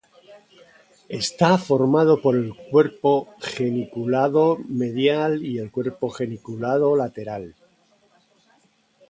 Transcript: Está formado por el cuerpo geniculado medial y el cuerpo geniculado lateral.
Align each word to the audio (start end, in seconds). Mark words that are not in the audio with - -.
Está 1.23 1.59
formado 1.59 2.19
por 2.23 2.35
el 2.35 2.55
cuerpo 2.55 3.27
geniculado 3.39 4.57
medial 4.67 5.45
y 5.45 5.59
el 5.59 5.69
cuerpo 5.69 6.09
geniculado 6.09 6.95
lateral. 6.95 7.53